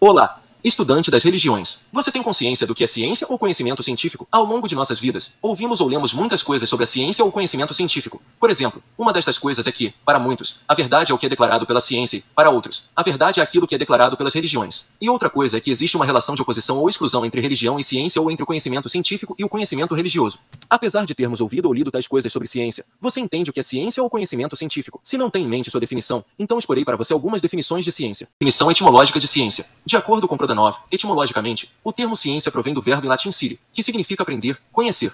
[0.00, 1.80] Olá, estudante das religiões.
[1.92, 4.26] Você tem consciência do que é ciência ou conhecimento científico?
[4.30, 7.74] Ao longo de nossas vidas, ouvimos ou lemos muitas coisas sobre a ciência ou conhecimento
[7.74, 8.20] científico.
[8.38, 11.28] Por exemplo, uma destas coisas é que, para muitos, a verdade é o que é
[11.28, 14.86] declarado pela ciência e, para outros, a verdade é aquilo que é declarado pelas religiões.
[15.00, 17.84] E outra coisa é que existe uma relação de oposição ou exclusão entre religião e
[17.84, 20.38] ciência ou entre o conhecimento científico e o conhecimento religioso.
[20.68, 23.62] Apesar de termos ouvido ou lido tais coisas sobre ciência, você entende o que é
[23.62, 25.00] ciência ou conhecimento científico?
[25.02, 28.28] Se não tem em mente sua definição, então exporei para você algumas definições de ciência.
[28.40, 29.66] Definição etimológica de ciência.
[29.84, 33.82] De acordo com Prodanov, etimologicamente, o termo ciência provém do verbo em latim cire, que
[33.82, 35.12] significa aprender, conhecer.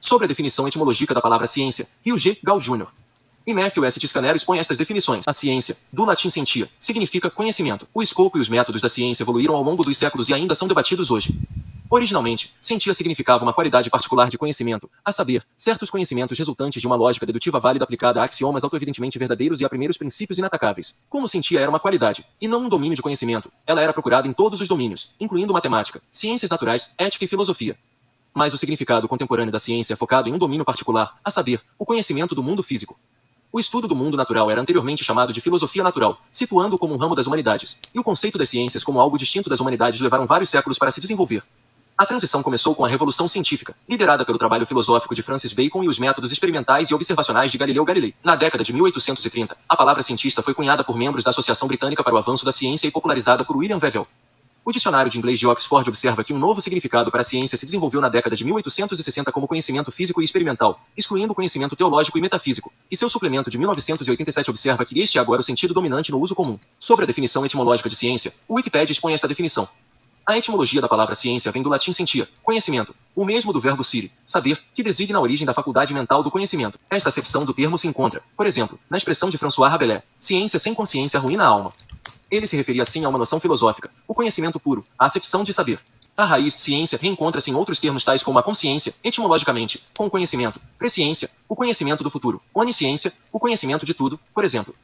[0.00, 2.38] Sobre a definição etimológica da palavra ciência, Rio G.
[2.42, 2.86] Gal Jr.
[3.46, 4.00] E Matthew S.
[4.00, 5.28] Tiscanero expõe estas definições.
[5.28, 7.86] A ciência, do latim sentia, significa conhecimento.
[7.92, 10.66] O escopo e os métodos da ciência evoluíram ao longo dos séculos e ainda são
[10.66, 11.38] debatidos hoje.
[11.92, 16.94] Originalmente, sentia significava uma qualidade particular de conhecimento, a saber, certos conhecimentos resultantes de uma
[16.94, 21.00] lógica dedutiva válida aplicada a axiomas autoevidentemente verdadeiros e a primeiros princípios inatacáveis.
[21.08, 24.32] Como sentia era uma qualidade, e não um domínio de conhecimento, ela era procurada em
[24.32, 27.76] todos os domínios, incluindo matemática, ciências naturais, ética e filosofia.
[28.32, 31.84] Mas o significado contemporâneo da ciência é focado em um domínio particular, a saber, o
[31.84, 32.96] conhecimento do mundo físico.
[33.52, 37.16] O estudo do mundo natural era anteriormente chamado de filosofia natural, situando-o como um ramo
[37.16, 40.78] das humanidades, e o conceito das ciências como algo distinto das humanidades levaram vários séculos
[40.78, 41.42] para se desenvolver.
[42.00, 45.86] A transição começou com a Revolução Científica, liderada pelo trabalho filosófico de Francis Bacon e
[45.86, 48.14] os métodos experimentais e observacionais de Galileu Galilei.
[48.24, 52.14] Na década de 1830, a palavra cientista foi cunhada por membros da Associação Britânica para
[52.14, 54.06] o Avanço da Ciência e popularizada por William Wevell.
[54.64, 57.66] O dicionário de inglês de Oxford observa que um novo significado para a ciência se
[57.66, 62.22] desenvolveu na década de 1860 como conhecimento físico e experimental, excluindo o conhecimento teológico e
[62.22, 66.18] metafísico, e seu suplemento de 1987 observa que este é agora o sentido dominante no
[66.18, 66.58] uso comum.
[66.78, 69.68] Sobre a definição etimológica de ciência, o Wikipedia expõe esta definição.
[70.30, 74.12] A etimologia da palavra ciência vem do latim sentia, conhecimento, o mesmo do verbo sire,
[74.24, 76.78] saber, que designa a origem da faculdade mental do conhecimento.
[76.88, 80.72] Esta acepção do termo se encontra, por exemplo, na expressão de François Rabelais, ciência sem
[80.72, 81.72] consciência arruína a alma.
[82.30, 85.80] Ele se referia assim a uma noção filosófica, o conhecimento puro, a acepção de saber.
[86.16, 90.60] A raiz ciência reencontra-se em outros termos tais como a consciência, etimologicamente, com o conhecimento,
[90.78, 94.76] presciência, o conhecimento do futuro, onisciência, o conhecimento de tudo, por exemplo.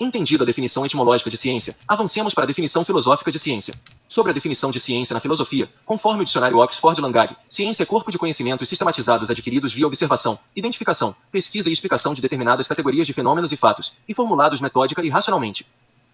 [0.00, 3.74] Entendida a definição etimológica de ciência, avancemos para a definição filosófica de ciência.
[4.16, 8.10] Sobre a definição de ciência na filosofia, conforme o dicionário Oxford Langage, ciência é corpo
[8.10, 13.52] de conhecimentos sistematizados adquiridos via observação, identificação, pesquisa e explicação de determinadas categorias de fenômenos
[13.52, 15.66] e fatos, e formulados metódica e racionalmente.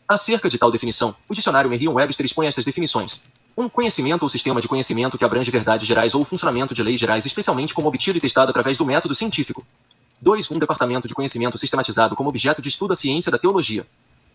[0.08, 3.22] Acerca de tal definição, o dicionário Merriam-Webster expõe estas definições.
[3.56, 6.98] Um conhecimento ou sistema de conhecimento que abrange verdades gerais ou o funcionamento de leis
[6.98, 9.64] gerais especialmente como obtido e testado através do método científico.
[10.20, 10.50] 2.
[10.50, 13.86] Um departamento de conhecimento sistematizado como objeto de estudo a ciência da teologia.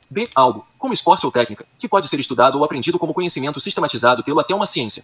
[0.10, 0.28] B.
[0.34, 4.40] Algo, como esporte ou técnica, que pode ser estudado ou aprendido como conhecimento sistematizado tê-lo
[4.40, 5.04] até uma ciência.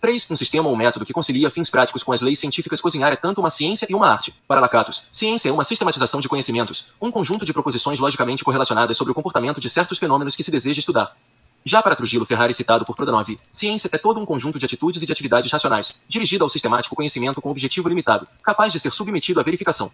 [0.00, 0.30] 3.
[0.30, 2.80] Um sistema ou método que concilia fins práticos com as leis científicas.
[2.80, 4.32] Cozinhar é tanto uma ciência e uma arte.
[4.46, 9.10] Para Lacatus, ciência é uma sistematização de conhecimentos, um conjunto de proposições logicamente correlacionadas sobre
[9.10, 11.16] o comportamento de certos fenômenos que se deseja estudar.
[11.64, 15.06] Já para Trujillo Ferrari citado por Prodanov, ciência é todo um conjunto de atitudes e
[15.06, 19.42] de atividades racionais, dirigida ao sistemático conhecimento com objetivo limitado, capaz de ser submetido à
[19.42, 19.90] verificação.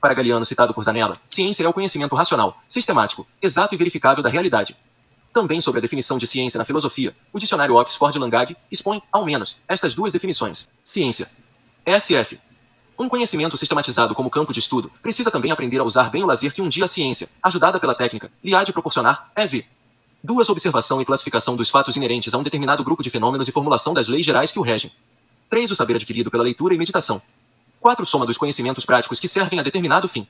[0.00, 4.30] Para Galiano, citado por Zanella, ciência é o conhecimento racional, sistemático, exato e verificável da
[4.30, 4.74] realidade.
[5.32, 9.58] Também sobre a definição de ciência na filosofia, o dicionário Oxford Langage expõe, ao menos,
[9.68, 10.68] estas duas definições.
[10.82, 11.30] Ciência.
[11.84, 12.38] SF.
[12.98, 16.52] Um conhecimento sistematizado como campo de estudo precisa também aprender a usar bem o lazer
[16.52, 19.66] que um dia a ciência, ajudada pela técnica, lhe há de proporcionar, EV.
[20.24, 23.94] Duas observação e classificação dos fatos inerentes a um determinado grupo de fenômenos e formulação
[23.94, 24.90] das leis gerais que o regem.
[25.48, 25.70] 3.
[25.70, 27.22] O saber adquirido pela leitura e meditação.
[27.80, 28.04] 4.
[28.04, 30.26] Soma dos conhecimentos práticos que servem a determinado fim.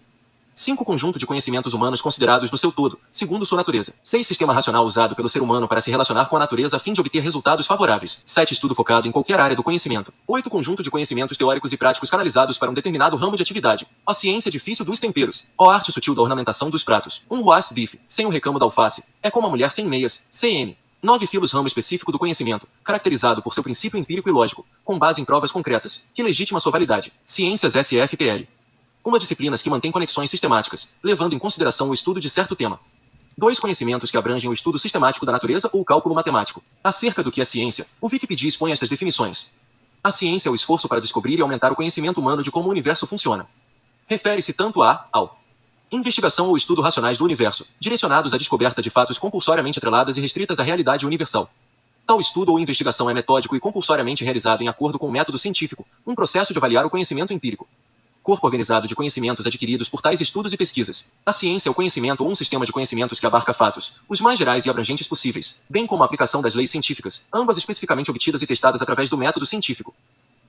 [0.55, 0.85] 5.
[0.85, 3.95] Conjunto de conhecimentos humanos considerados no seu todo, segundo sua natureza.
[4.03, 4.27] 6.
[4.27, 7.01] Sistema racional usado pelo ser humano para se relacionar com a natureza a fim de
[7.01, 8.23] obter resultados favoráveis.
[8.27, 8.55] 7.
[8.55, 10.13] Estudo focado em qualquer área do conhecimento.
[10.29, 10.49] 8.
[10.51, 13.87] Conjunto de conhecimentos teóricos e práticos canalizados para um determinado ramo de atividade.
[14.07, 15.47] A ciência difícil dos temperos.
[15.59, 17.23] A arte sutil da ornamentação dos pratos.
[17.31, 19.05] Um roast beef, sem o recamo da alface.
[19.23, 20.27] É como a mulher sem meias.
[20.31, 20.77] CN.
[21.03, 25.21] 9 filos ramo específico do conhecimento, caracterizado por seu princípio empírico e lógico, com base
[25.21, 27.11] em provas concretas, que legitima sua validade.
[27.25, 28.47] Ciências SFPL.
[29.03, 32.79] Uma disciplina que mantém conexões sistemáticas, levando em consideração o estudo de certo tema.
[33.37, 36.63] Dois conhecimentos que abrangem o estudo sistemático da natureza ou o cálculo matemático.
[36.85, 39.53] Acerca do que é ciência, o Wikipedia expõe estas definições.
[40.05, 42.71] A ciência é o esforço para descobrir e aumentar o conhecimento humano de como o
[42.71, 43.49] universo funciona.
[44.07, 45.41] Refere-se tanto a, ao
[45.93, 50.61] Investigação ou estudo racionais do universo, direcionados à descoberta de fatos compulsoriamente atreladas e restritas
[50.61, 51.51] à realidade universal.
[52.07, 55.85] Tal estudo ou investigação é metódico e compulsoriamente realizado em acordo com o método científico,
[56.07, 57.67] um processo de avaliar o conhecimento empírico.
[58.23, 61.13] Corpo organizado de conhecimentos adquiridos por tais estudos e pesquisas.
[61.27, 64.39] A ciência é o conhecimento ou um sistema de conhecimentos que abarca fatos, os mais
[64.39, 68.47] gerais e abrangentes possíveis, bem como a aplicação das leis científicas, ambas especificamente obtidas e
[68.47, 69.93] testadas através do método científico.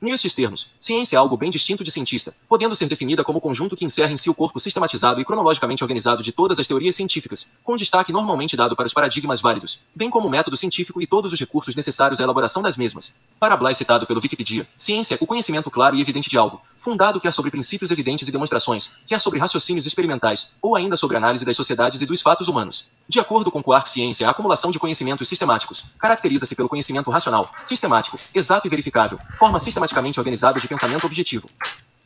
[0.02, 3.86] Nestes termos, ciência é algo bem distinto de cientista, podendo ser definida como conjunto que
[3.86, 7.78] encerra em si o corpo sistematizado e cronologicamente organizado de todas as teorias científicas, com
[7.78, 11.40] destaque normalmente dado para os paradigmas válidos, bem como o método científico e todos os
[11.40, 13.16] recursos necessários à elaboração das mesmas.
[13.40, 17.22] Para Blay citado pelo Wikipedia, ciência é o conhecimento claro e evidente de algo, fundado
[17.22, 21.56] quer sobre princípios evidentes e demonstrações, quer sobre raciocínios experimentais, ou ainda sobre análise das
[21.56, 22.88] sociedades e dos fatos humanos.
[23.08, 27.52] De acordo com Quark, ciência é a acumulação de conhecimentos sistemáticos, caracteriza-se pelo conhecimento racional,
[27.64, 29.60] sistemático, exato e verificável, forma
[29.92, 31.50] sistematicamente organizada de pensamento objetivo.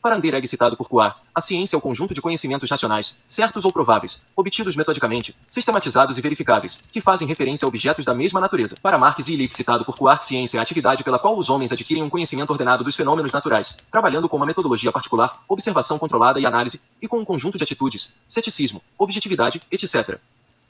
[0.02, 3.72] Para Anderegg citado por Coar, a ciência é o conjunto de conhecimentos racionais, certos ou
[3.72, 8.76] prováveis, obtidos metodicamente, sistematizados e verificáveis, que fazem referência a objetos da mesma natureza.
[8.80, 11.72] Para Marx e Illich citado por Coar, ciência é a atividade pela qual os homens
[11.72, 16.46] adquirem um conhecimento ordenado dos fenômenos naturais, trabalhando com uma metodologia particular, observação controlada e
[16.46, 20.18] análise, e com um conjunto de atitudes, ceticismo, objetividade, etc.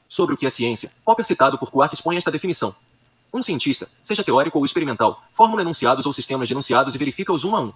[0.09, 2.75] Sobre o que é ciência, Popper citado por Quark expõe esta definição.
[3.32, 7.55] Um cientista, seja teórico ou experimental, formula enunciados ou sistemas de enunciados e verifica-os um
[7.56, 7.73] a um.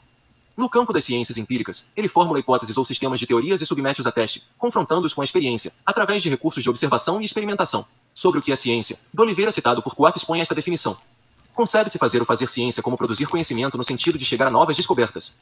[0.57, 4.13] No campo das ciências empíricas, ele formula hipóteses ou sistemas de teorias e submete-os a
[4.13, 7.87] teste, confrontando-os com a experiência, através de recursos de observação e experimentação.
[8.15, 10.97] Sobre o que é ciência, D'Oliveira citado por Quark expõe esta definição.
[11.55, 15.37] Concebe-se fazer o fazer ciência como produzir conhecimento no sentido de chegar a novas descobertas.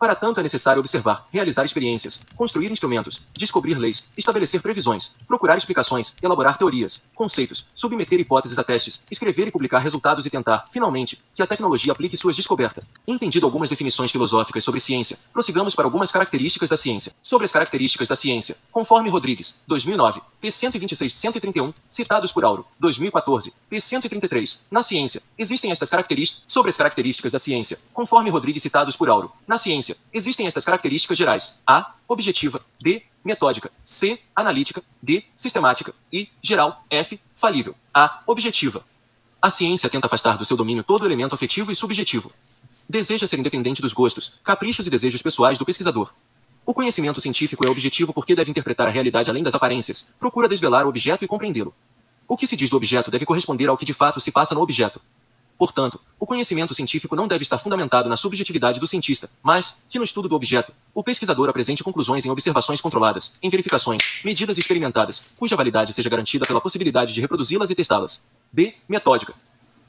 [0.00, 6.14] Para tanto é necessário observar, realizar experiências, construir instrumentos, descobrir leis, estabelecer previsões, procurar explicações,
[6.22, 11.42] elaborar teorias, conceitos, submeter hipóteses a testes, escrever e publicar resultados e tentar, finalmente, que
[11.42, 12.82] a tecnologia aplique suas descobertas.
[13.06, 17.12] Entendido algumas definições filosóficas sobre ciência, prossigamos para algumas características da ciência.
[17.22, 24.60] Sobre as características da ciência, conforme Rodrigues, 2009, P126-131, citados por Auro, 2014, P133.
[24.70, 26.42] Na ciência, existem estas características.
[26.48, 30.64] Sobre as características da ciência, conforme Rodrigues citados por Auro, na ciência, ciência, existem estas
[30.64, 31.94] características gerais: A.
[32.06, 32.60] Objetiva.
[32.82, 33.02] B.
[33.24, 33.70] Metódica.
[33.84, 34.18] C.
[34.34, 34.82] Analítica.
[35.02, 35.24] D.
[35.36, 35.94] Sistemática.
[36.12, 36.84] E, geral.
[36.90, 37.20] F.
[37.36, 37.74] Falível.
[37.92, 38.22] A.
[38.26, 38.84] Objetiva.
[39.42, 42.30] A ciência tenta afastar do seu domínio todo elemento afetivo e subjetivo.
[42.88, 46.12] Deseja ser independente dos gostos, caprichos e desejos pessoais do pesquisador.
[46.66, 50.84] O conhecimento científico é objetivo porque deve interpretar a realidade além das aparências, procura desvelar
[50.84, 51.74] o objeto e compreendê-lo.
[52.28, 54.60] O que se diz do objeto deve corresponder ao que de fato se passa no
[54.60, 55.00] objeto.
[55.60, 60.04] Portanto, o conhecimento científico não deve estar fundamentado na subjetividade do cientista, mas que no
[60.06, 65.56] estudo do objeto, o pesquisador apresente conclusões em observações controladas, em verificações, medidas experimentadas, cuja
[65.56, 68.24] validade seja garantida pela possibilidade de reproduzi-las e testá-las.
[68.50, 68.74] B.
[68.88, 69.34] Metódica.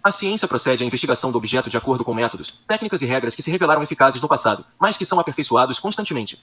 [0.03, 3.41] A ciência procede à investigação do objeto de acordo com métodos, técnicas e regras que
[3.41, 6.37] se revelaram eficazes no passado, mas que são aperfeiçoados constantemente.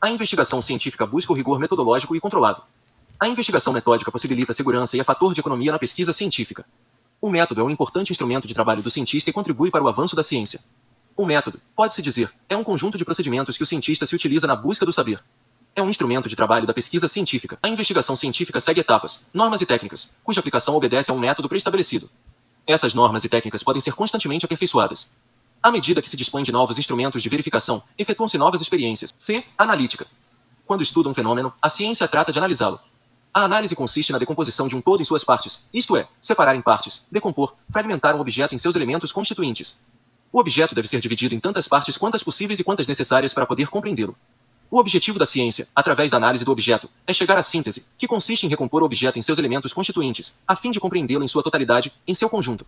[0.00, 2.62] A investigação científica busca o rigor metodológico e controlado.
[3.18, 6.64] A investigação metódica possibilita segurança e é fator de economia na pesquisa científica.
[7.20, 10.14] O método é um importante instrumento de trabalho do cientista e contribui para o avanço
[10.14, 10.60] da ciência.
[11.16, 14.54] O método, pode-se dizer, é um conjunto de procedimentos que o cientista se utiliza na
[14.54, 15.20] busca do saber.
[15.74, 17.58] É um instrumento de trabalho da pesquisa científica.
[17.60, 22.08] A investigação científica segue etapas, normas e técnicas, cuja aplicação obedece a um método preestabelecido.
[22.64, 25.10] Essas normas e técnicas podem ser constantemente aperfeiçoadas.
[25.60, 29.12] À medida que se dispõe de novos instrumentos de verificação, efetuam-se novas experiências.
[29.16, 29.42] C.
[29.56, 30.06] Analítica.
[30.64, 32.78] Quando estuda um fenômeno, a ciência trata de analisá-lo.
[33.32, 36.62] A análise consiste na decomposição de um todo em suas partes, isto é, separar em
[36.62, 39.82] partes, decompor, fragmentar um objeto em seus elementos constituintes.
[40.32, 43.68] O objeto deve ser dividido em tantas partes quantas possíveis e quantas necessárias para poder
[43.68, 44.16] compreendê-lo.
[44.70, 48.44] O objetivo da ciência, através da análise do objeto, é chegar à síntese, que consiste
[48.44, 51.92] em recompor o objeto em seus elementos constituintes, a fim de compreendê-lo em sua totalidade,
[52.06, 52.66] em seu conjunto.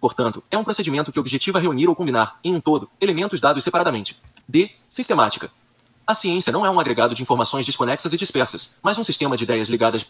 [0.00, 4.20] Portanto, é um procedimento que objetiva reunir ou combinar, em um todo, elementos dados separadamente.
[4.48, 4.70] D.
[4.88, 5.50] Sistemática.
[6.06, 9.42] A ciência não é um agregado de informações desconexas e dispersas, mas um sistema de
[9.42, 10.06] ideias ligadas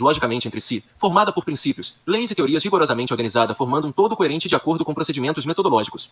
[0.00, 4.48] logicamente entre si, formada por princípios, leis e teorias rigorosamente organizada, formando um todo coerente
[4.48, 6.10] de acordo com procedimentos metodológicos.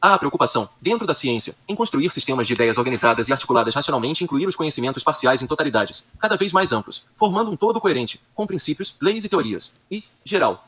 [0.00, 4.24] Há a preocupação, dentro da ciência, em construir sistemas de ideias organizadas e articuladas racionalmente
[4.24, 8.46] incluir os conhecimentos parciais em totalidades, cada vez mais amplos, formando um todo coerente, com
[8.46, 9.76] princípios, leis e teorias.
[9.90, 10.66] E, geral,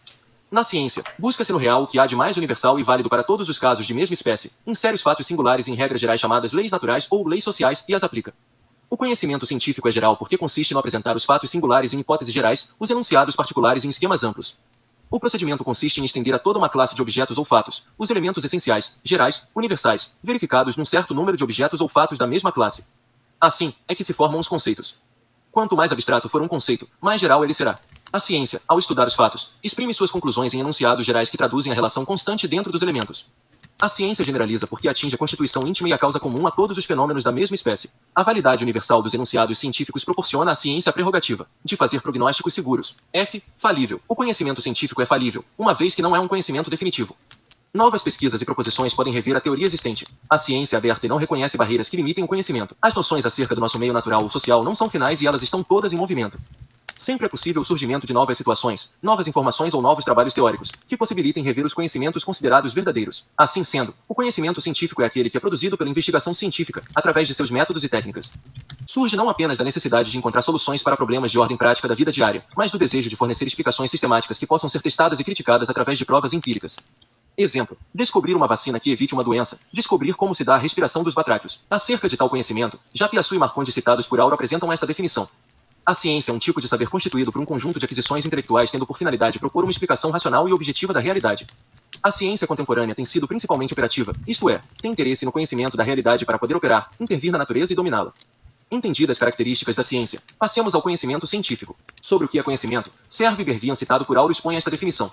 [0.48, 3.48] na ciência, busca-se no real o que há de mais universal e válido para todos
[3.48, 7.06] os casos de mesma espécie, insere os fatos singulares em regras gerais chamadas leis naturais
[7.10, 8.32] ou leis sociais e as aplica.
[8.88, 12.72] O conhecimento científico é geral porque consiste no apresentar os fatos singulares em hipóteses gerais,
[12.78, 14.56] os enunciados particulares em esquemas amplos.
[15.10, 18.44] O procedimento consiste em estender a toda uma classe de objetos ou fatos, os elementos
[18.44, 22.86] essenciais, gerais, universais, verificados num certo número de objetos ou fatos da mesma classe.
[23.40, 24.96] Assim, é que se formam os conceitos.
[25.50, 27.74] Quanto mais abstrato for um conceito, mais geral ele será.
[28.16, 31.75] A ciência, ao estudar os fatos, exprime suas conclusões em enunciados gerais que traduzem a
[31.75, 33.26] relação constante dentro dos elementos.
[33.78, 36.87] A ciência generaliza porque atinge a constituição íntima e a causa comum a todos os
[36.87, 37.90] fenômenos da mesma espécie.
[38.14, 42.96] A validade universal dos enunciados científicos proporciona à ciência a prerrogativa de fazer prognósticos seguros.
[43.12, 43.42] F.
[43.58, 44.00] Falível.
[44.08, 47.14] O conhecimento científico é falível, uma vez que não é um conhecimento definitivo.
[47.75, 50.06] Novas pesquisas e proposições podem rever a teoria existente.
[50.30, 52.75] A ciência é aberta e não reconhece barreiras que limitem o conhecimento.
[52.80, 55.62] As noções acerca do nosso meio natural ou social não são finais e elas estão
[55.62, 56.38] todas em movimento.
[56.96, 60.96] Sempre é possível o surgimento de novas situações, novas informações ou novos trabalhos teóricos, que
[60.96, 63.26] possibilitem rever os conhecimentos considerados verdadeiros.
[63.36, 67.34] Assim sendo, o conhecimento científico é aquele que é produzido pela investigação científica, através de
[67.34, 68.32] seus métodos e técnicas.
[68.86, 72.10] Surge não apenas da necessidade de encontrar soluções para problemas de ordem prática da vida
[72.10, 75.98] diária, mas do desejo de fornecer explicações sistemáticas que possam ser testadas e criticadas através
[75.98, 76.78] de provas empíricas.
[77.36, 81.12] Exemplo: descobrir uma vacina que evite uma doença, descobrir como se dá a respiração dos
[81.14, 81.60] batráquios.
[81.70, 85.28] Acerca de tal conhecimento, já Piaçu e Marcondes citados por Auro apresentam esta definição.
[85.87, 88.85] A ciência é um tipo de saber constituído por um conjunto de aquisições intelectuais tendo
[88.85, 91.47] por finalidade propor uma explicação racional e objetiva da realidade.
[92.02, 96.26] A ciência contemporânea tem sido principalmente operativa, isto é, tem interesse no conhecimento da realidade
[96.26, 98.12] para poder operar, intervir na natureza e dominá-la.
[98.69, 101.76] Entendidas as características da ciência, passemos ao conhecimento científico.
[102.02, 105.12] Sobre o que é conhecimento, Serve Bervian citado por Auro expõe esta definição.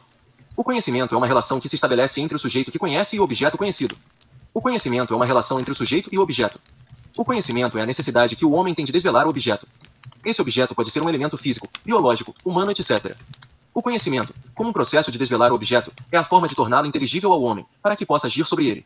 [0.58, 3.24] O conhecimento é uma relação que se estabelece entre o sujeito que conhece e o
[3.24, 3.96] objeto conhecido.
[4.52, 6.60] O conhecimento é uma relação entre o sujeito e o objeto.
[7.16, 9.68] O conhecimento é a necessidade que o homem tem de desvelar o objeto.
[10.26, 13.16] Esse objeto pode ser um elemento físico, biológico, humano, etc.
[13.74, 17.34] O conhecimento, como um processo de desvelar o objeto, é a forma de torná-lo inteligível
[17.34, 18.86] ao homem, para que possa agir sobre ele.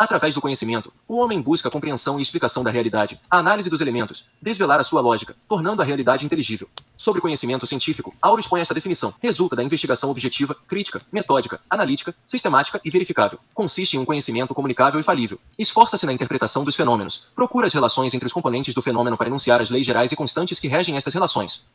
[0.00, 3.82] Através do conhecimento, o homem busca a compreensão e explicação da realidade, a análise dos
[3.82, 6.70] elementos, desvelar a sua lógica, tornando a realidade inteligível.
[6.96, 9.12] Sobre conhecimento científico, Auro expõe esta definição.
[9.20, 13.38] Resulta da investigação objetiva, crítica, metódica, analítica, sistemática e verificável.
[13.52, 15.38] Consiste em um conhecimento comunicável e falível.
[15.58, 17.26] Esforça-se na interpretação dos fenômenos.
[17.36, 20.58] Procura as relações entre os componentes do fenômeno para enunciar as leis gerais e constantes
[20.58, 21.66] que regem estas relações.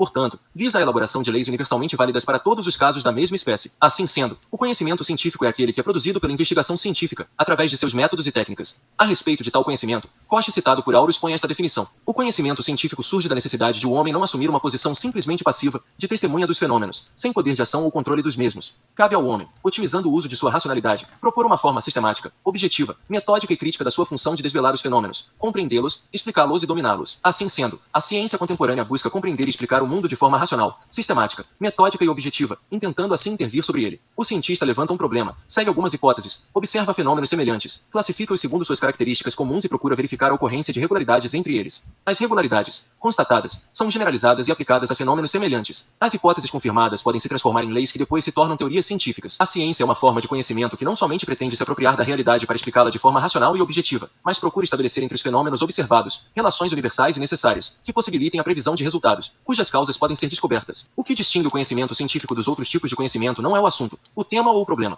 [0.00, 3.70] Portanto, visa a elaboração de leis universalmente válidas para todos os casos da mesma espécie.
[3.78, 7.76] Assim sendo, o conhecimento científico é aquele que é produzido pela investigação científica, através de
[7.76, 8.80] seus métodos e técnicas.
[8.96, 11.86] A respeito de tal conhecimento, Koch citado por Auro expõe esta definição.
[12.06, 15.44] O conhecimento científico surge da necessidade de o um homem não assumir uma posição simplesmente
[15.44, 18.76] passiva, de testemunha dos fenômenos, sem poder de ação ou controle dos mesmos.
[18.94, 23.52] Cabe ao homem, otimizando o uso de sua racionalidade, propor uma forma sistemática, objetiva, metódica
[23.52, 27.18] e crítica da sua função de desvelar os fenômenos, compreendê-los, explicá-los e dominá-los.
[27.22, 31.44] Assim sendo, a ciência contemporânea busca compreender e explicar o mundo de forma racional, sistemática,
[31.58, 34.00] metódica e objetiva, intentando assim intervir sobre ele.
[34.16, 39.34] O cientista levanta um problema, segue algumas hipóteses, observa fenômenos semelhantes, classifica-os segundo suas características
[39.34, 41.84] comuns e procura verificar a ocorrência de regularidades entre eles.
[42.06, 45.88] As regularidades, constatadas, são generalizadas e aplicadas a fenômenos semelhantes.
[46.00, 49.36] As hipóteses confirmadas podem se transformar em leis que depois se tornam teorias científicas.
[49.38, 52.46] A ciência é uma forma de conhecimento que não somente pretende se apropriar da realidade
[52.46, 56.72] para explicá-la de forma racional e objetiva, mas procura estabelecer entre os fenômenos observados relações
[56.72, 60.90] universais e necessárias que possibilitem a previsão de resultados, cujas causas podem ser descobertas.
[60.96, 63.98] O que distingue o conhecimento científico dos outros tipos de conhecimento não é o assunto,
[64.14, 64.96] o tema ou o problema.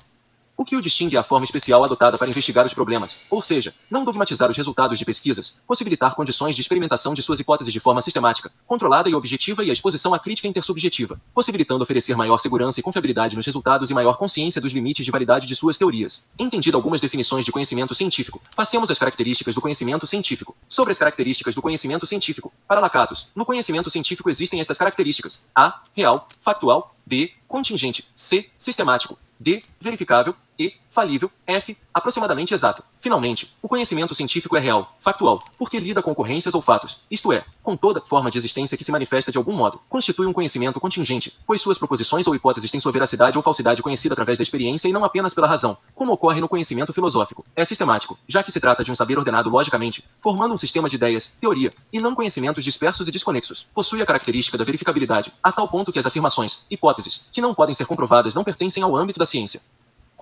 [0.56, 3.74] O que o distingue é a forma especial adotada para investigar os problemas, ou seja,
[3.90, 8.02] não dogmatizar os resultados de pesquisas, possibilitar condições de experimentação de suas hipóteses de forma
[8.02, 12.82] sistemática, controlada e objetiva e a exposição à crítica intersubjetiva, possibilitando oferecer maior segurança e
[12.82, 16.26] confiabilidade nos resultados e maior consciência dos limites de validade de suas teorias.
[16.38, 20.54] Entendido algumas definições de conhecimento científico, passemos às características do conhecimento científico.
[20.68, 25.80] Sobre as características do conhecimento científico, para Lacatos, no conhecimento científico existem estas características: A.
[25.94, 27.32] Real, factual, B.
[27.52, 28.48] Contingente, C.
[28.58, 29.62] Sistemático, D.
[29.78, 31.76] Verificável e falível, F.
[31.92, 32.84] aproximadamente exato.
[33.00, 37.44] Finalmente, o conhecimento científico é real, factual, porque lida com ocorrências ou fatos, isto é,
[37.62, 39.80] com toda forma de existência que se manifesta de algum modo.
[39.88, 44.12] Constitui um conhecimento contingente, pois suas proposições ou hipóteses têm sua veracidade ou falsidade conhecida
[44.12, 47.44] através da experiência e não apenas pela razão, como ocorre no conhecimento filosófico.
[47.56, 50.96] É sistemático, já que se trata de um saber ordenado logicamente, formando um sistema de
[50.96, 53.66] ideias, teoria, e não conhecimentos dispersos e desconexos.
[53.74, 57.74] Possui a característica da verificabilidade, a tal ponto que as afirmações, hipóteses, que não podem
[57.74, 59.60] ser comprovadas não pertencem ao âmbito da ciência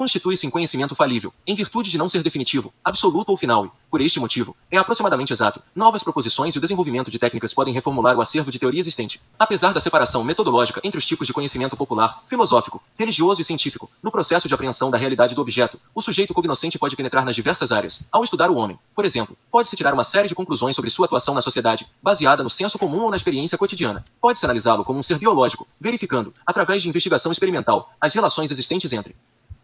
[0.01, 4.01] constitui-se em conhecimento falível, em virtude de não ser definitivo, absoluto ou final e, por
[4.01, 5.61] este motivo, é aproximadamente exato.
[5.77, 9.21] Novas proposições e o desenvolvimento de técnicas podem reformular o acervo de teoria existente.
[9.39, 14.11] Apesar da separação metodológica entre os tipos de conhecimento popular, filosófico, religioso e científico, no
[14.11, 18.01] processo de apreensão da realidade do objeto, o sujeito cognoscente pode penetrar nas diversas áreas.
[18.11, 21.35] Ao estudar o homem, por exemplo, pode-se tirar uma série de conclusões sobre sua atuação
[21.35, 24.03] na sociedade, baseada no senso comum ou na experiência cotidiana.
[24.19, 29.15] Pode-se analisá-lo como um ser biológico, verificando, através de investigação experimental, as relações existentes entre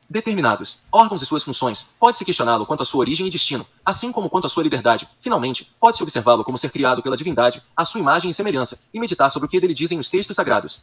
[0.09, 4.31] determinados, órgãos e suas funções, pode-se questioná-lo quanto à sua origem e destino, assim como
[4.31, 5.09] quanto à sua liberdade.
[5.21, 9.31] Finalmente, pode-se observá-lo como ser criado pela divindade, à sua imagem e semelhança, e meditar
[9.33, 10.83] sobre o que dele dizem os textos sagrados.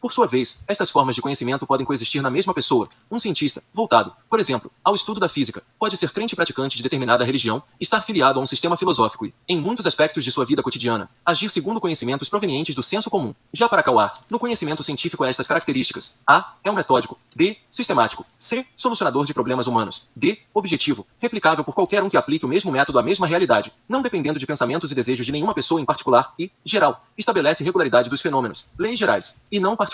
[0.00, 2.88] Por sua vez, estas formas de conhecimento podem coexistir na mesma pessoa.
[3.10, 7.22] Um cientista, voltado, por exemplo, ao estudo da física, pode ser crente praticante de determinada
[7.22, 11.10] religião, estar filiado a um sistema filosófico e, em muitos aspectos de sua vida cotidiana,
[11.24, 13.34] agir segundo conhecimentos provenientes do senso comum.
[13.52, 16.54] Já para Kauar, no conhecimento científico há estas características: A.
[16.64, 17.18] É um metódico.
[17.36, 17.58] B.
[17.70, 18.24] Sistemático.
[18.38, 18.64] C.
[18.78, 20.06] Solucionador de problemas humanos.
[20.16, 20.38] D.
[20.54, 21.06] Objetivo.
[21.18, 24.46] Replicável por qualquer um que aplique o mesmo método à mesma realidade, não dependendo de
[24.46, 28.98] pensamentos e desejos de nenhuma pessoa em particular e, geral, estabelece regularidade dos fenômenos, leis
[28.98, 29.89] gerais, e não particulares,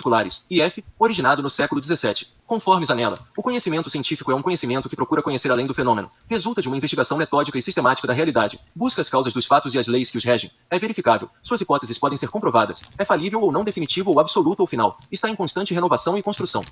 [0.51, 2.27] e F, originado no século XVII.
[2.47, 6.11] Conforme Zanella, o conhecimento científico é um conhecimento que procura conhecer além do fenômeno.
[6.29, 8.61] Resulta de uma investigação metódica e sistemática da realidade.
[8.75, 10.51] Busca as causas dos fatos e as leis que os regem.
[10.71, 11.29] É verificável.
[11.43, 12.83] Suas hipóteses podem ser comprovadas.
[12.97, 14.97] É falível ou não definitivo ou absoluto ou final.
[15.11, 16.63] Está em constante renovação e construção.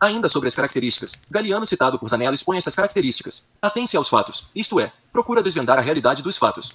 [0.00, 3.46] Ainda sobre as características, Galiano citado por Zanella expõe estas características.
[3.62, 6.72] Atém-se aos fatos, isto é, procura desvendar a realidade dos fatos.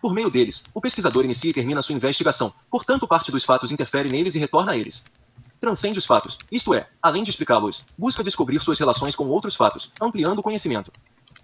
[0.00, 4.08] Por meio deles, o pesquisador inicia e termina sua investigação, portanto parte dos fatos interfere
[4.08, 5.04] neles e retorna a eles
[5.62, 9.92] transcende os fatos, isto é, além de explicá-los, busca descobrir suas relações com outros fatos,
[10.00, 10.90] ampliando o conhecimento.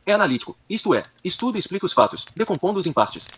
[0.04, 3.28] É analítico, isto é, estuda e explica os fatos, decompondo-os em partes.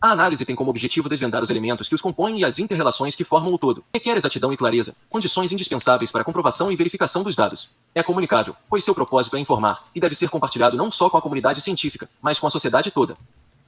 [0.00, 3.24] A análise tem como objetivo desvendar os elementos que os compõem e as interrelações que
[3.24, 3.84] formam o todo.
[3.92, 7.72] Requer exatidão e clareza, condições indispensáveis para a comprovação e verificação dos dados.
[7.94, 11.22] É comunicável, pois seu propósito é informar, e deve ser compartilhado não só com a
[11.22, 13.14] comunidade científica, mas com a sociedade toda.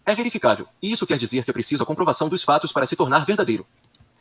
[0.07, 2.97] É verificável, e isso quer dizer que é preciso a comprovação dos fatos para se
[2.97, 3.67] tornar verdadeiro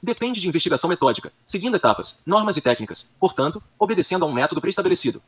[0.04, 5.22] depende de investigação metódica, seguindo etapas, normas e técnicas, portanto, obedecendo a um método pré-estabelecido.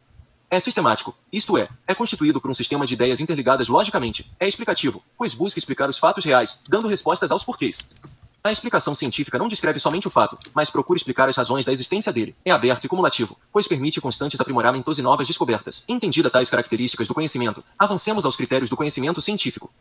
[0.52, 4.30] É sistemático, isto é, é constituído por um sistema de ideias interligadas logicamente.
[4.40, 7.88] É explicativo, pois busca explicar os fatos reais, dando respostas aos porquês.
[8.44, 12.14] A explicação científica não descreve somente o fato, mas procura explicar as razões da existência
[12.14, 12.36] dele.
[12.46, 15.84] É aberto e cumulativo, pois permite constantes aprimoramentos e novas descobertas.
[15.88, 19.74] Entendida tais características do conhecimento, avancemos aos critérios do conhecimento científico.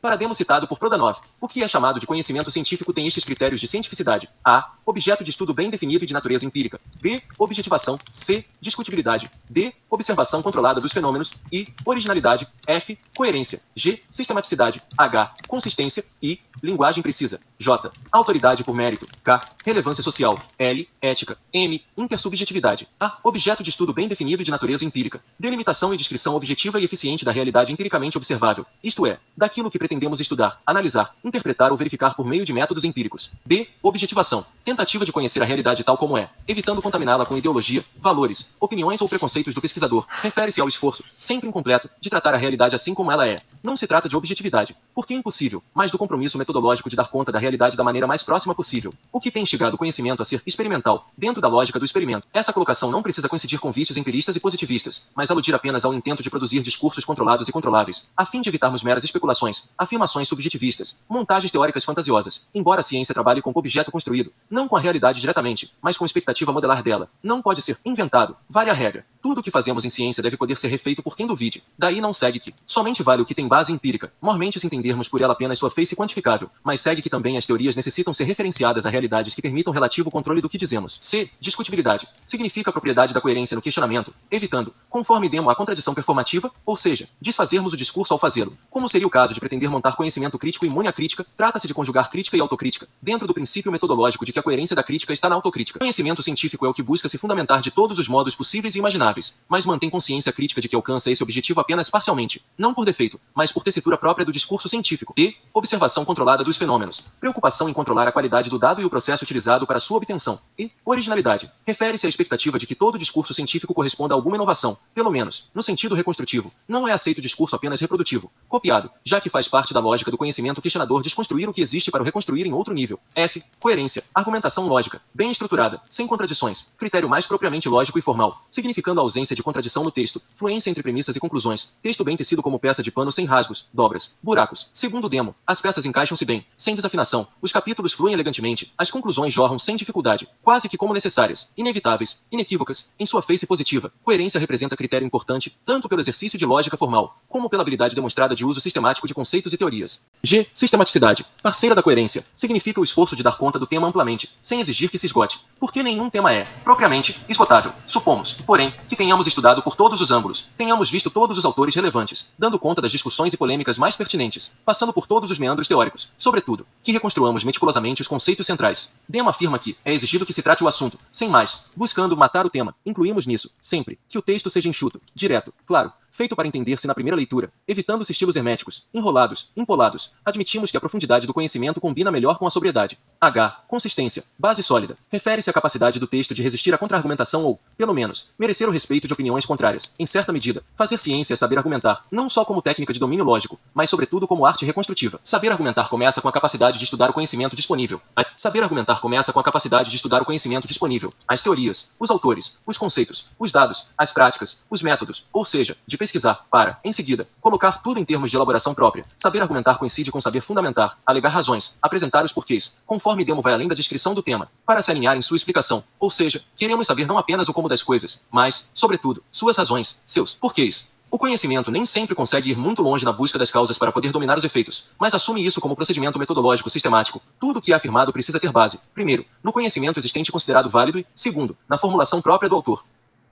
[0.00, 1.18] Parademo citado por Prodanov.
[1.38, 4.30] O que é chamado de conhecimento científico tem estes critérios de cientificidade.
[4.42, 4.72] A.
[4.86, 6.80] Objeto de estudo bem definido e de natureza empírica.
[7.00, 7.20] B.
[7.38, 7.98] Objetivação.
[8.12, 8.44] C.
[8.60, 9.30] Discutibilidade.
[9.48, 9.74] D.
[9.90, 11.32] Observação controlada dos fenômenos.
[11.52, 11.66] I.
[11.84, 12.48] Originalidade.
[12.66, 12.98] F.
[13.14, 13.60] Coerência.
[13.76, 14.02] G.
[14.10, 14.80] Sistematicidade.
[14.96, 15.34] H.
[15.46, 16.02] Consistência.
[16.22, 16.38] I.
[16.62, 17.38] Linguagem precisa.
[17.58, 17.92] J.
[18.10, 19.06] Autoridade por mérito.
[19.22, 19.38] K.
[19.66, 20.40] Relevância social.
[20.58, 20.88] L.
[21.02, 21.36] Ética.
[21.52, 21.84] M.
[21.96, 22.88] Intersubjetividade.
[22.98, 23.18] A.
[23.22, 25.22] Objeto de estudo bem definido e de natureza empírica.
[25.38, 28.64] Delimitação e descrição objetiva e eficiente da realidade empiricamente observável.
[28.82, 33.32] Isto é, daquilo que pretendemos estudar, analisar, interpretar ou verificar por meio de métodos empíricos.
[33.44, 33.66] B.
[33.82, 34.46] Objetivação.
[34.64, 39.08] Tentativa de conhecer a realidade tal como é, evitando contaminá-la com ideologia, valores, opiniões ou
[39.08, 40.06] preconceitos do pesquisador.
[40.08, 43.36] Refere-se ao esforço, sempre incompleto, de tratar a realidade assim como ela é.
[43.64, 47.32] Não se trata de objetividade, porque é impossível, mas do compromisso metodológico de dar conta
[47.32, 48.94] da realidade da maneira mais próxima possível.
[49.10, 52.28] O que tem instigado o conhecimento a ser experimental, dentro da lógica do experimento.
[52.32, 56.22] Essa colocação não precisa coincidir com vícios empiristas e positivistas, mas aludir apenas ao intento
[56.22, 61.50] de produzir discursos controlados e controláveis, a fim de evitarmos meras especulações, afirmações subjetivistas, montagens
[61.50, 65.74] teóricas fantasiosas, embora a ciência trabalhe com o objeto construído, não com a realidade diretamente,
[65.80, 67.08] mas com expectativa modelar dela.
[67.22, 68.36] Não pode ser inventado.
[68.48, 69.06] Vale a regra.
[69.22, 71.62] Tudo o que fazemos em ciência deve poder ser refeito por quem duvide.
[71.78, 75.20] Daí não segue que somente vale o que tem base empírica, mormente se entendermos por
[75.22, 78.90] ela apenas sua face quantificável, mas segue que também as teorias necessitam ser referenciadas a
[78.90, 80.98] realidades que permitam relativo controle do que dizemos.
[81.00, 81.30] C.
[81.40, 82.06] Discutibilidade.
[82.24, 87.08] Significa a propriedade da coerência no questionamento, evitando, conforme demo a contradição performativa, ou seja,
[87.20, 88.56] desfazermos o discurso ao fazê-lo.
[88.68, 92.10] Como seria o caso de pretender montar conhecimento crítico imune à crítica, trata-se de conjugar
[92.10, 95.34] crítica e autocrítica, dentro do princípio metodológico de que a coerência da crítica está na
[95.34, 95.78] autocrítica.
[95.78, 99.40] Conhecimento científico é o que busca se fundamentar de todos os modos possíveis e imagináveis,
[99.48, 103.52] mas mantém consciência crítica de que alcança esse objetivo apenas parcialmente, não por defeito, mas
[103.52, 105.14] por tessitura própria do discurso científico.
[105.16, 107.04] E observação controlada dos fenômenos.
[107.20, 110.40] Preocupação em controlar a qualidade do dado e o processo utilizado para sua obtenção.
[110.58, 111.50] E originalidade.
[111.66, 115.62] Refere-se à expectativa de que todo discurso científico corresponda a alguma inovação, pelo menos, no
[115.62, 116.52] sentido reconstrutivo.
[116.66, 120.62] Não é aceito discurso apenas reprodutivo, copiado, já que faz parte da lógica do conhecimento
[120.62, 122.98] questionador desconstruir o que existe para o reconstruir em outro nível.
[123.14, 123.42] F.
[123.58, 124.02] Coerência.
[124.14, 126.72] Argumentação lógica, bem estruturada, sem contradições.
[126.78, 130.82] Critério mais propriamente lógico e formal, significando a ausência de contradição no texto, fluência entre
[130.82, 131.74] premissas e conclusões.
[131.82, 134.70] Texto bem tecido como peça de pano sem rasgos, dobras, buracos.
[134.72, 137.28] Segundo demo, as peças encaixam-se bem, sem desafinação.
[137.42, 142.90] Os capítulos fluem elegantemente, as conclusões jorram sem dificuldade, quase que como necessárias, inevitáveis, inequívocas,
[142.98, 143.92] em sua face positiva.
[144.02, 148.44] Coerência representa critério importante, tanto pelo exercício de lógica formal, como pela habilidade demonstrada de
[148.44, 150.04] uso sistemático de conceitos e teorias.
[150.22, 150.46] G.
[150.52, 151.24] Sistematicidade.
[151.42, 152.24] Parceira da coerência.
[152.34, 155.40] Significa o esforço de dar conta do tema amplamente, sem exigir que se esgote.
[155.58, 157.72] Porque nenhum tema é, propriamente, esgotável.
[157.86, 162.32] Supomos, porém, que tenhamos estudado por todos os ângulos, tenhamos visto todos os autores relevantes,
[162.38, 166.66] dando conta das discussões e polêmicas mais pertinentes, passando por todos os meandros teóricos, sobretudo,
[166.82, 168.94] que reconstruamos meticulosamente os conceitos centrais.
[169.08, 172.50] Dema afirma que é exigido que se trate o assunto, sem mais, buscando matar o
[172.50, 172.74] tema.
[172.84, 177.16] Incluímos nisso, sempre, que o texto seja enxuto, direto, claro, feito para entender-se na primeira
[177.16, 180.12] leitura, evitando-se estilos herméticos, enrolados, empolados.
[180.22, 182.98] Admitimos que a profundidade do conhecimento combina melhor com a sobriedade.
[183.18, 183.62] H.
[183.66, 184.22] Consistência.
[184.38, 184.96] Base sólida.
[185.10, 189.06] Refere-se à capacidade do texto de resistir à contra-argumentação ou, pelo menos, merecer o respeito
[189.06, 189.94] de opiniões contrárias.
[189.98, 193.58] Em certa medida, fazer ciência é saber argumentar, não só como técnica de domínio lógico,
[193.72, 195.18] mas sobretudo como arte reconstrutiva.
[195.22, 197.98] Saber argumentar começa com a capacidade de estudar o conhecimento disponível.
[198.36, 202.58] Saber argumentar começa com a capacidade de estudar o conhecimento disponível, as teorias, os autores,
[202.66, 207.26] os conceitos, os dados, as práticas, os métodos, ou seja, de pesquisar, para, em seguida,
[207.40, 209.04] colocar tudo em termos de elaboração própria.
[209.16, 213.68] Saber argumentar coincide com saber fundamentar, alegar razões, apresentar os porquês, conforme Demo vai além
[213.68, 217.16] da descrição do tema, para se alinhar em sua explicação, ou seja, queremos saber não
[217.16, 220.90] apenas o como das coisas, mas, sobretudo, suas razões, seus porquês.
[221.12, 224.38] O conhecimento nem sempre consegue ir muito longe na busca das causas para poder dominar
[224.38, 227.20] os efeitos, mas assume isso como procedimento metodológico sistemático.
[227.38, 231.06] Tudo o que é afirmado precisa ter base, primeiro, no conhecimento existente considerado válido e,
[231.14, 232.84] segundo, na formulação própria do autor.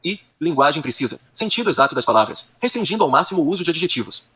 [0.05, 4.27] E, linguagem precisa, sentido exato das palavras, restringindo ao máximo o uso de adjetivos.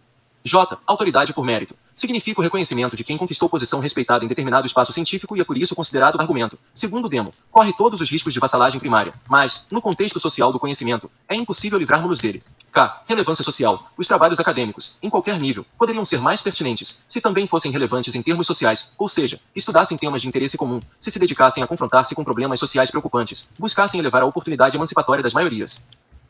[0.44, 0.76] J.
[0.86, 1.76] Autoridade por mérito.
[1.94, 5.56] Significa o reconhecimento de quem conquistou posição respeitada em determinado espaço científico e é por
[5.56, 6.58] isso considerado argumento.
[6.72, 11.10] Segundo Demo, corre todos os riscos de vassalagem primária, mas, no contexto social do conhecimento,
[11.28, 12.42] é impossível livrarmos-nos dele.
[12.72, 13.02] K.
[13.06, 13.86] Relevância social.
[13.98, 18.22] Os trabalhos acadêmicos, em qualquer nível, poderiam ser mais pertinentes se também fossem relevantes em
[18.22, 22.24] termos sociais, ou seja, estudassem temas de interesse comum, se se dedicassem a confrontar-se com
[22.24, 25.84] problemas sociais preocupantes, buscassem elevar a oportunidade emancipatória das maiorias.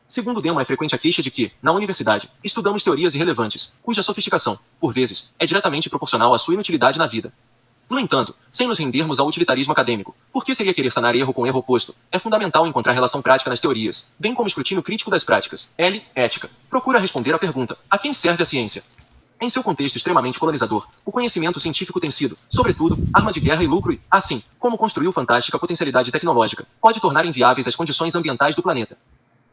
[0.05, 4.59] Segundo Demo, é frequente a queixa de que, na universidade, estudamos teorias irrelevantes, cuja sofisticação,
[4.81, 7.33] por vezes, é diretamente proporcional à sua inutilidade na vida.
[7.89, 11.47] No entanto, sem nos rendermos ao utilitarismo acadêmico, por que seria querer sanar erro com
[11.47, 11.95] erro oposto?
[12.11, 15.73] É fundamental encontrar relação prática nas teorias, bem como escrutínio crítico das práticas.
[15.77, 16.03] L.
[16.15, 16.49] Ética.
[16.71, 18.83] Procura responder à pergunta: a quem serve a ciência?
[19.43, 23.67] Em seu contexto extremamente colonizador, o conhecimento científico tem sido, sobretudo, arma de guerra e
[23.67, 28.63] lucro e, assim, como construiu fantástica potencialidade tecnológica, pode tornar inviáveis as condições ambientais do
[28.63, 28.97] planeta.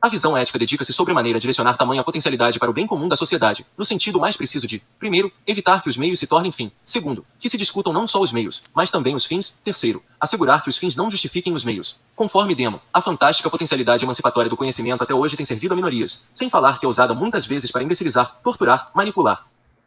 [0.02, 3.66] A visão ética dedica-se sobremaneira a direcionar tamanha potencialidade para o bem comum da sociedade,
[3.78, 7.50] no sentido mais preciso de, primeiro, evitar que os meios se tornem fim, segundo, que
[7.50, 10.96] se discutam não só os meios, mas também os fins, terceiro, assegurar que os fins
[10.96, 11.98] não justifiquem os meios.
[12.16, 16.50] Conforme Demo, a fantástica potencialidade emancipatória do conhecimento até hoje tem servido a minorias, sem
[16.50, 19.46] falar que é usada muitas vezes para imbecilizar, torturar, manipular,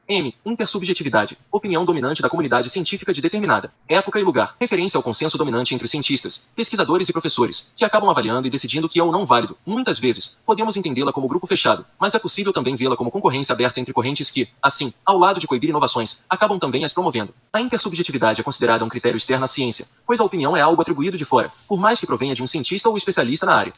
[0.09, 0.35] M.
[0.45, 1.39] Intersubjetividade.
[1.51, 4.57] Opinião dominante da comunidade científica de determinada época e lugar.
[4.61, 8.89] Referência ao consenso dominante entre os cientistas, pesquisadores e professores, que acabam avaliando e decidindo
[8.89, 9.57] que é ou não válido.
[9.65, 13.81] Muitas vezes, podemos entendê-la como grupo fechado, mas é possível também vê-la como concorrência aberta
[13.81, 17.33] entre correntes que, assim, ao lado de coibir inovações, acabam também as promovendo.
[17.53, 21.17] A intersubjetividade é considerada um critério externo à ciência, pois a opinião é algo atribuído
[21.17, 23.73] de fora, por mais que provenha de um cientista ou especialista na área.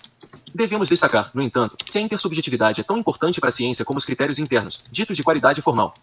[0.54, 4.04] Devemos destacar, no entanto, que a intersubjetividade é tão importante para a ciência como os
[4.04, 5.94] critérios internos, ditos de qualidade formal.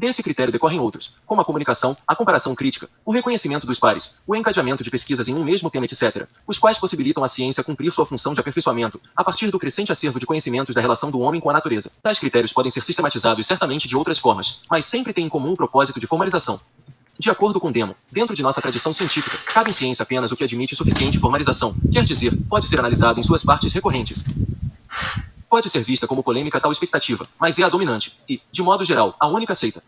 [0.00, 4.34] Desse critério decorrem outros, como a comunicação, a comparação crítica, o reconhecimento dos pares, o
[4.34, 8.06] encadeamento de pesquisas em um mesmo tema, etc., os quais possibilitam à ciência cumprir sua
[8.06, 11.50] função de aperfeiçoamento, a partir do crescente acervo de conhecimentos da relação do homem com
[11.50, 11.92] a natureza.
[12.02, 15.56] Tais critérios podem ser sistematizados certamente de outras formas, mas sempre têm em comum o
[15.56, 16.58] propósito de formalização.
[17.18, 20.44] De acordo com Demo, dentro de nossa tradição científica, cabe em ciência apenas o que
[20.44, 24.24] admite suficiente formalização, quer dizer, pode ser analisado em suas partes recorrentes.
[25.50, 29.16] Pode ser vista como polêmica tal expectativa, mas é a dominante e, de modo geral,
[29.18, 29.82] a única aceita.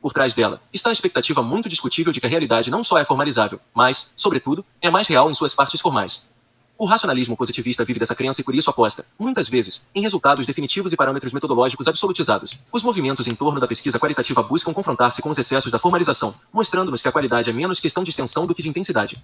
[0.00, 3.04] Por trás dela está a expectativa muito discutível de que a realidade não só é
[3.04, 6.30] formalizável, mas, sobretudo, é mais real em suas partes formais.
[6.78, 10.94] O racionalismo positivista vive dessa crença e por isso aposta, muitas vezes, em resultados definitivos
[10.94, 12.58] e parâmetros metodológicos absolutizados.
[12.72, 17.02] Os movimentos em torno da pesquisa qualitativa buscam confrontar-se com os excessos da formalização, mostrando-nos
[17.02, 19.16] que a qualidade é menos questão de extensão do que de intensidade.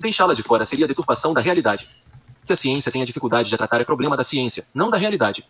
[0.00, 1.86] Deixá-la de fora seria a deturpação da realidade.
[2.46, 5.44] Que a ciência tenha dificuldade de tratar é problema da ciência, não da realidade.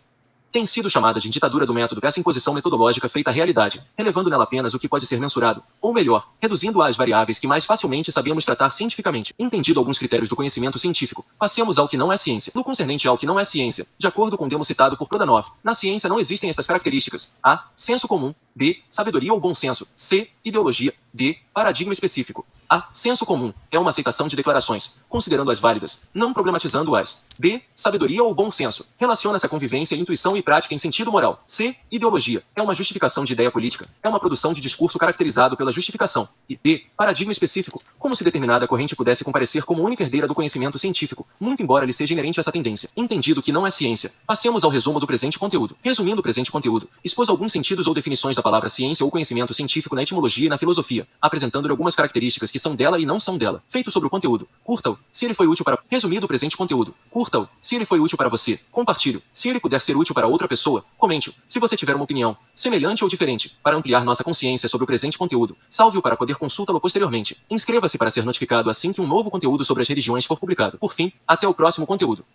[0.51, 4.45] Tem sido chamada de ditadura do método essa imposição metodológica feita à realidade, relevando nela
[4.45, 8.43] apenas o que pode ser mensurado, ou melhor, reduzindo-a às variáveis que mais facilmente sabemos
[8.43, 9.31] tratar cientificamente.
[9.37, 12.51] Entendido alguns critérios do conhecimento científico, passemos ao que não é ciência.
[12.55, 15.49] No concernente ao que não é ciência, de acordo com o demo citado por Prodanov,
[15.63, 17.65] na ciência não existem estas características: A.
[17.75, 18.33] Senso comum.
[18.55, 18.81] B.
[18.89, 19.87] Sabedoria ou bom senso.
[19.95, 20.31] C.
[20.43, 20.95] Ideologia.
[21.13, 21.37] D.
[21.53, 22.43] Paradigma específico.
[22.69, 22.89] A.
[22.91, 27.19] Senso comum é uma aceitação de declarações, considerando-as válidas, não problematizando-as.
[27.39, 27.61] B.
[27.73, 31.39] Sabedoria ou bom senso relaciona-se a convivência, intuição e prática em sentido moral.
[31.45, 31.75] C.
[31.89, 36.27] Ideologia é uma justificação de ideia política, é uma produção de discurso caracterizado pela justificação.
[36.49, 36.83] E D.
[36.97, 41.63] Paradigma específico, como se determinada corrente pudesse comparecer como única herdeira do conhecimento científico, muito
[41.63, 42.89] embora lhe seja inerente essa tendência.
[42.97, 45.77] Entendido que não é ciência, passemos ao resumo do presente conteúdo.
[45.81, 49.95] Resumindo o presente conteúdo, expôs alguns sentidos ou definições da palavra ciência ou conhecimento científico
[49.95, 53.37] na etimologia e na filosofia, apresentando-lhe algumas características que que são dela e não são
[53.37, 53.63] dela.
[53.69, 54.47] Feito sobre o conteúdo.
[54.63, 55.77] Curta-o, se ele foi útil para.
[55.87, 56.93] Resumido o presente conteúdo.
[57.11, 58.59] Curta-o, se ele foi útil para você.
[58.71, 59.21] Compartilhe.
[59.31, 61.33] Se ele puder ser útil para outra pessoa, comente-o.
[61.47, 65.19] Se você tiver uma opinião, semelhante ou diferente, para ampliar nossa consciência sobre o presente
[65.19, 67.37] conteúdo, salve-o para poder consultá-lo posteriormente.
[67.47, 70.79] Inscreva-se para ser notificado assim que um novo conteúdo sobre as religiões for publicado.
[70.79, 72.25] Por fim, até o próximo conteúdo.